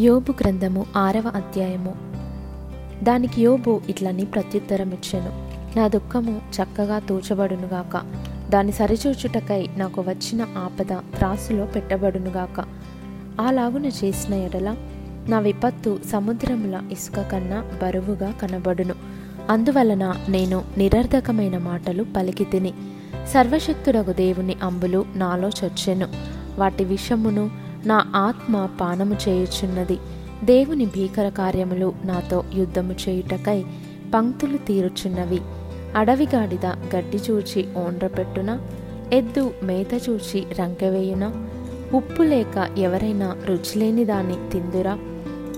యోబు 0.00 0.32
గ్రంథము 0.32 0.86
ఆరవ 0.96 1.32
అధ్యాయము. 1.34 1.94
దానికి 3.04 3.42
యోబు 3.42 3.80
ఇట్లని 3.88 4.24
ప్రత్యుత్తరం 4.24 4.92
ఇచ్చాను 4.92 5.48
నా 5.78 5.88
దుఃఖము 5.88 6.40
చక్కగా 6.56 6.98
తూచబడునుగాక. 6.98 8.02
దాని 8.50 8.72
సరిచూచుటకై 8.72 9.66
నాకు 9.76 10.00
వచ్చిన 10.00 10.42
ఆపద 10.42 10.92
త్రాసులో 10.92 11.66
పెట్టబడునుగాక. 11.66 12.64
అలాగున 13.40 13.86
చేసిన 13.86 14.34
ఎడల 14.34 14.76
నా 15.28 15.38
విపత్తు 15.38 15.98
సముద్రముల 16.12 16.82
ఇసుక 16.92 17.20
కన్నా 17.20 17.64
బరువుగా 17.82 18.30
కనబడును. 18.30 18.94
అందువలన 19.50 20.14
నేను 20.28 20.62
నిరర్ధకమైన 20.78 21.58
మాటలు 21.58 22.06
పలికి 22.16 22.44
తిని 22.44 22.74
సర్వశక్తుడగు 23.32 24.12
దేవుని 24.12 24.56
అంబులు 24.62 25.04
నాలో 25.16 25.48
చొచ్చెను. 25.48 26.08
వాటి 26.58 26.84
విషమును 26.84 27.63
నా 27.86 28.06
ఆత్మ 28.16 28.68
పానము 28.80 29.16
చేయుచున్నది. 29.28 29.98
దేవుని 30.44 30.86
భీకర 30.86 31.28
కార్యములు 31.28 31.94
నాతో 32.04 32.44
యుద్ధము 32.54 32.94
చేయుటకై 33.08 33.64
పంక్తులు 34.14 34.56
తీరుచున్నవి. 34.56 35.40
అడవిగాడిద 35.96 36.66
గడ్డి 36.66 37.16
చూచి 37.30 37.68
ఓండ్రపెట్టున 37.76 38.60
ఎద్దు 39.12 39.50
మేత 39.62 40.08
చూచి 40.08 40.46
రంకెవేయున 40.60 41.32
ఉప్పు 41.94 42.22
లేక 42.22 42.70
ఎవరైనా 42.78 43.36
రుచిలేని 43.46 44.04
దాన్ని 44.04 44.50
తిందురా. 44.50 44.98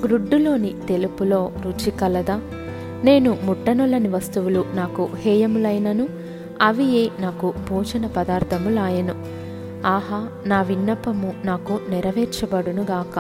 గ్రుడ్డులోని 0.05 0.75
తెలుపులో 0.89 1.53
రుచి 1.63 1.91
కలదా. 1.91 2.41
నేను 3.05 3.39
ముట్టనొల్లని 3.45 4.09
వస్తువులు 4.09 4.65
నాకు 4.75 5.09
హేయములైనను 5.15 6.09
అవియే 6.63 7.11
నాకు 7.21 7.55
భోజన 7.71 8.07
పదార్థములాయను. 8.07 9.46
ఆహా 9.87 10.29
నా 10.47 10.63
విన్నపము 10.63 11.35
నాకు 11.45 11.81
నెరవేర్చబడునుగాక 11.89 13.19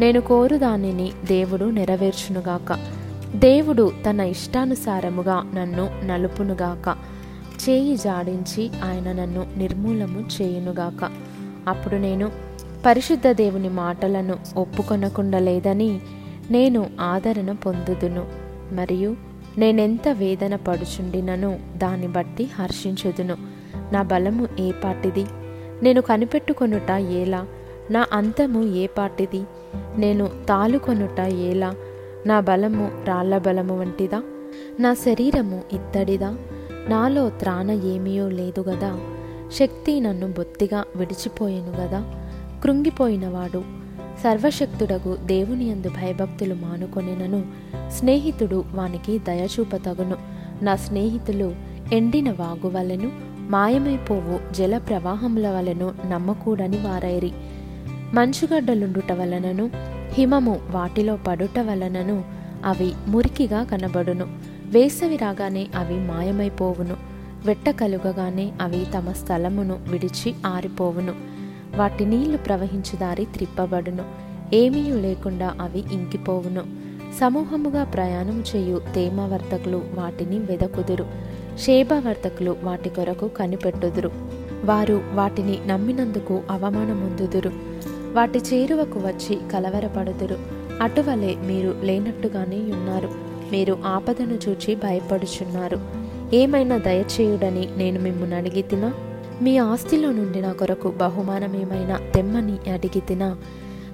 నేను 0.00 0.20
కోరు 0.20 0.56
దానిని 0.56 1.12
దేవుడు 1.24 1.64
నెరవేర్చునుగాక 1.64 2.78
దేవుడు 3.34 3.92
తన 4.10 4.20
ఇష్టానుసారముగా 4.20 5.52
నన్ను 5.54 5.90
నలుపునుగాక 6.04 6.96
చేయి 7.68 7.96
జాడించి 7.96 8.70
ఆయన 8.84 9.12
నన్ను 9.12 9.46
నిర్మూలము 9.56 10.24
చేయునుగాక 10.42 11.10
అప్పుడు 11.68 11.94
నేను 11.94 12.30
పరిశుద్ధ 12.86 13.28
దేవుని 13.28 13.68
మాటలను 13.68 14.34
ఒప్పుకొనకుండా 14.56 15.38
లేదని 15.38 16.00
నేను 16.50 16.86
ఆదరణ 17.00 17.52
పొందుదును. 17.52 18.26
మరియు 18.72 19.16
నేనెంత 19.58 20.08
వేదన 20.08 20.56
పడుచుండినను 20.56 21.58
దాన్ని 21.76 22.08
బట్టి 22.08 22.50
హర్షించుదును. 22.58 23.36
నా 23.92 24.02
బలము 24.02 24.48
ఏ 24.60 24.72
పాటిది? 24.72 25.26
నేను 25.82 26.00
కనిపెట్టుకొనుట 26.00 26.90
ఏలా 26.90 27.46
నా 27.90 28.06
అంతము 28.12 28.64
ఏ 28.64 28.86
పాటిది 28.86 29.42
నేను 29.96 30.30
తాలుకొనుట 30.48 31.20
ఏలా 31.20 31.74
నా 32.26 32.40
బలము 32.40 32.90
రాళ్ళ 33.04 33.38
బలము 33.38 33.80
వంటిదా? 33.80 34.22
నా 34.80 34.94
శరీరము 34.94 35.62
ఇత్తడిదా? 35.72 36.36
నాలో 36.88 37.30
త్రాణ 37.30 37.70
ఏమీయో 37.70 38.28
లేదు 38.28 38.60
గదా? 38.60 38.98
శక్తి 39.52 40.00
నన్ను 40.00 40.26
బొత్తిగా 40.26 40.84
విడిచిపోయేను 40.96 41.70
గదా? 41.70 42.28
కృంగిపోయినవాడు 42.64 43.64
సర్వశక్తుడగు 44.24 45.16
దేవుని 45.16 45.64
యందు 45.64 45.88
భయభక్తులు 45.88 46.54
మానుకొనినను. 46.54 47.44
స్నేహితుడు 47.90 48.64
వానికి 48.74 49.18
దయచూపతగును 49.18 50.16
నా 50.62 50.76
స్నేహితులు 50.76 51.54
ఎండిన 51.92 52.30
వాగువలెను 52.30 53.33
మాయమైపోవు 53.50 54.52
జల 54.52 54.78
ప్రవాహముల 54.78 55.48
వలన 55.48 55.92
నమ్మకూడని 56.10 56.76
వారైరి. 56.76 57.32
మంచుగడ్డలుండుట 58.14 59.12
వలనను 59.12 59.70
హిమము 60.12 60.60
వాటిలో 60.70 61.16
పడుట 61.16 61.58
వలనను 61.58 62.24
అవి 62.64 62.92
మురికిగా 63.06 63.62
కనబడును. 63.62 64.26
వేసవి 64.66 65.16
రాగానే 65.16 65.66
అవి 65.76 65.94
మాయమైపోవును. 65.94 66.96
వెట్ట 67.46 67.70
కలుగగానే 67.70 68.52
అవి 68.60 68.86
తమ 68.94 69.12
స్థలమును 69.12 69.78
విడిచి 69.88 70.34
ఆరిపోవును. 70.46 71.14
వాటి 71.76 72.04
నీళ్ళు 72.04 72.38
ప్రవహించు 72.38 72.96
దారి 72.96 73.24
త్రిప్పబడును. 73.24 74.04
ఏమీ 74.54 74.82
లేకుండా 74.82 75.54
అవి 75.60 75.84
ఇంకిపోవును. 75.92 76.62
సమూహముగా 77.20 77.84
ప్రయాణం 77.84 78.44
చేయు 78.56 78.82
తేమవర్తకులు 78.94 79.82
వాటిని 79.94 80.38
వెదకుదురు. 80.38 81.33
శేభవర్తకులు 81.58 82.56
వాటి 82.62 82.88
కొరకు 82.88 83.28
కనిపెట్టుదురు. 83.28 84.10
వారు 84.64 85.02
వాటిని 85.12 85.58
నమ్మినందుకు 85.66 86.40
అవమానముందుదురు. 86.50 87.50
వాటి 88.12 88.38
చేరువకు 88.38 88.98
వచ్చి 88.98 89.38
కలవరపడుదురు. 89.52 90.36
అటువలే 90.80 91.34
మీరు 91.34 91.74
లేనట్టుగానే 91.82 92.56
ఉన్నారు. 92.56 93.08
మీరు 93.52 93.78
ఆపదను 93.86 94.38
చూచి 94.48 94.74
భయపడుచున్నారు. 94.74 95.80
ఏమైనా 96.34 96.78
దయచేయుడని 96.78 97.68
నేను 97.76 98.00
మిమ్మల్ని 98.00 98.36
అడిగి 98.36 98.62
తినా 98.62 98.92
మీ 99.42 99.58
ఆస్తిలో 99.58 100.12
నుండి 100.12 100.40
నా 100.40 100.52
కొరకు 100.52 100.88
బహుమానమేమైనా 100.88 102.00
తెమ్మని 102.14 102.70
అడిగి 102.70 103.00
తినా 103.00 103.36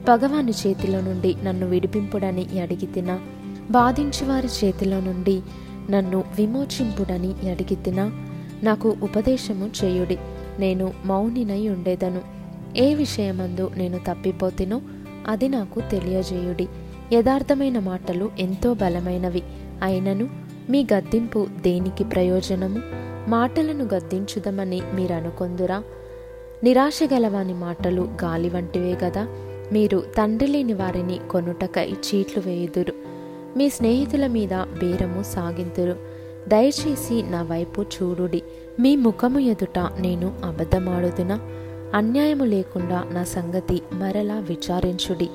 భగవాని 0.09 0.53
చేతిలో 0.53 1.01
నుండి 1.01 1.37
నన్ను 1.45 1.69
విడిపింపుడని 1.69 2.61
అడిగి 2.61 2.87
తినా 2.87 3.21
బాధించువారి 3.71 4.49
చేతిలో 4.65 5.01
నుండి 5.01 5.43
నన్ను 5.91 6.25
విమోచింపుడని 6.39 7.51
అడిగితినా 7.51 8.13
నాకు 8.63 8.97
ఉపదేశము 9.03 9.71
చేయుడి 9.85 10.19
నేను 10.59 10.93
మౌనినై 11.05 11.69
ఉండేదను. 11.69 12.21
ఏ 12.77 12.95
విషయమందు 12.95 13.71
నేను 13.77 13.99
తప్పిపోతినో 13.99 14.81
అది 15.29 15.49
నాకు 15.49 15.81
తెలియజేయుడి. 15.81 16.69
యథార్థమైన 17.13 17.79
మాటలు 17.79 18.31
ఎంతో 18.39 18.75
బలమైనవి. 18.75 19.43
అయినను 19.83 20.29
మీ 20.71 20.87
గద్దింపు 20.95 21.47
దేనికి 21.63 22.05
ప్రయోజనము? 22.05 22.81
మాటలను 23.31 23.85
గద్దించుదమని 23.85 24.83
మీరనుకొందురా? 24.95 25.83
నిరాశ 26.65 27.01
గలవాని 27.15 27.55
మాటలు 27.55 28.09
గాలి 28.25 28.49
వంటివే 28.49 28.95
గదా? 29.05 29.29
మీరు 29.73 30.03
తండ్రి 30.19 30.49
లేని 30.49 30.73
వారిని 30.73 31.21
కొనుటకై 31.31 31.93
చీట్లు 31.93 32.43
వేయుదురు. 32.47 33.10
మీ 33.57 33.69
స్నేహితుల 33.69 34.27
మీద 34.27 34.49
బేరము 34.49 35.23
సాగింతురు. 35.23 35.97
దయచేసి 36.49 37.23
నా 37.23 37.43
వైపు 37.43 37.83
చూడుడి. 37.83 38.43
మీ 38.81 38.97
ముఖము 38.97 39.39
ఎదుట 39.39 39.79
నేను 39.79 40.35
అబద్ధమాడుదునా? 40.45 41.41
అన్యాయము 41.95 42.45
లేకుండా 42.45 43.05
నా 43.13 43.25
సంగతి 43.25 43.83
మరలా 43.93 44.35
విచారించుడి. 44.35 45.29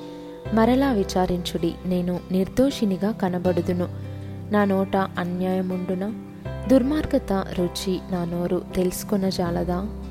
మరలా 0.54 0.92
విచారించుడి. 0.92 1.74
నేను 1.86 2.20
నిర్దోషినిగా 2.30 3.10
కనబడుదును. 3.10 3.88
నా 4.50 4.64
నోట 4.64 4.96
అన్యాయముండునా? 4.96 6.14
దుర్మార్గత 6.68 7.32
రుచి 7.32 8.00
నా 8.10 8.24
నోరు 8.24 8.62
తెలుసుకొనజాలదా? 8.76 10.05